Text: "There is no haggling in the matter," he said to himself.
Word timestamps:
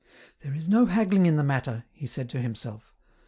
"There 0.41 0.55
is 0.55 0.67
no 0.67 0.87
haggling 0.87 1.27
in 1.27 1.35
the 1.35 1.43
matter," 1.43 1.83
he 1.91 2.07
said 2.07 2.27
to 2.31 2.41
himself. 2.41 2.91